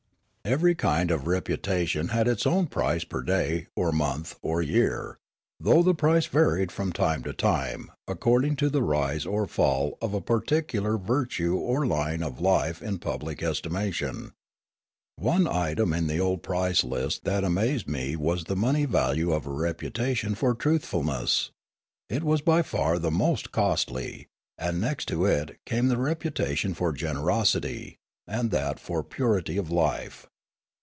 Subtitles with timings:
[0.43, 5.19] Every kind of reputation had its own price per day or month or year,
[5.59, 10.15] though the price varied from time to time according to the rise or fall of
[10.15, 14.31] a particular virtue or line of life in public estimation.
[15.15, 19.45] One item in the old price list that amazed me was the money value of
[19.45, 21.51] a reputation for truthfulness;
[22.09, 24.25] it was by far the most costly,
[24.57, 30.25] and next to it came the reputation for generosity, and that for purity of life.